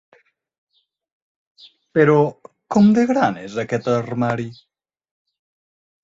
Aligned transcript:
Però, 1.97 2.15
com 2.75 2.89
de 2.95 3.03
gran 3.11 3.37
és 3.41 3.57
aquest 3.65 3.91
armari? 3.97 4.47